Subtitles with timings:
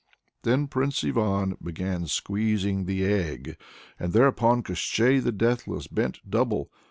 [0.41, 3.55] Then Prince Ivan began squeezing the egg,
[3.99, 6.71] and thereupon Koshchei the Deathless bent double.